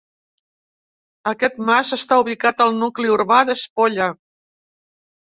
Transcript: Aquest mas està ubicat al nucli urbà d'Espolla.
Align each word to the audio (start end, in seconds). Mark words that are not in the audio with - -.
Aquest 1.31 1.59
mas 1.69 1.91
està 1.97 2.17
ubicat 2.21 2.63
al 2.65 2.73
nucli 2.85 3.11
urbà 3.17 3.37
d'Espolla. 3.51 4.09